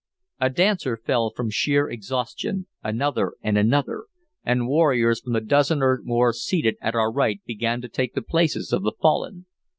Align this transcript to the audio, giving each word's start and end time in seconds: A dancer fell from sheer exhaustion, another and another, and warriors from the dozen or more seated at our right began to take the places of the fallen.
A 0.39 0.49
dancer 0.49 0.97
fell 0.97 1.29
from 1.29 1.51
sheer 1.51 1.87
exhaustion, 1.87 2.65
another 2.81 3.33
and 3.43 3.55
another, 3.55 4.05
and 4.43 4.67
warriors 4.67 5.21
from 5.21 5.33
the 5.33 5.41
dozen 5.41 5.83
or 5.83 6.01
more 6.03 6.33
seated 6.33 6.75
at 6.81 6.95
our 6.95 7.11
right 7.11 7.39
began 7.45 7.81
to 7.81 7.87
take 7.87 8.15
the 8.15 8.23
places 8.23 8.73
of 8.73 8.81
the 8.81 8.93
fallen. 8.99 9.45